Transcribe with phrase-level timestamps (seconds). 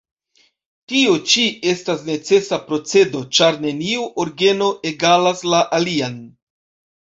[0.93, 6.19] Tio ĉi estas necesa procedo, ĉar neniu orgeno egalas la alian.